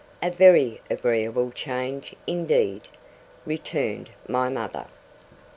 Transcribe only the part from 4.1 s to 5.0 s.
my mother.